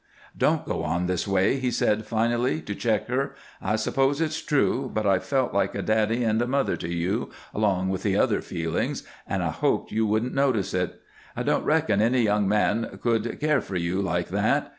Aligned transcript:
"Don't 0.35 0.65
go 0.65 0.83
on 0.83 1.05
this 1.05 1.27
way," 1.27 1.59
he 1.59 1.69
said, 1.69 2.07
finally, 2.07 2.59
to 2.61 2.73
check 2.73 3.07
her. 3.07 3.35
"I 3.61 3.75
suppose 3.75 4.19
it's 4.19 4.41
true, 4.41 4.89
but 4.91 5.05
I've 5.05 5.23
felt 5.23 5.53
like 5.53 5.75
a 5.75 5.83
daddy 5.83 6.23
and 6.23 6.41
a 6.41 6.47
mother 6.47 6.75
to 6.77 6.89
you, 6.91 7.29
along 7.53 7.89
with 7.89 8.01
the 8.01 8.17
other 8.17 8.41
feeling, 8.41 8.95
and 9.27 9.43
I 9.43 9.51
hoped 9.51 9.91
you 9.91 10.07
wouldn't 10.07 10.33
notice 10.33 10.73
it. 10.73 11.01
I 11.37 11.43
don't 11.43 11.65
reckon 11.65 12.01
any 12.01 12.23
young 12.23 12.47
man 12.47 12.97
could 12.99 13.39
care 13.39 13.61
for 13.61 13.75
you 13.75 14.01
like 14.01 14.29
that. 14.29 14.69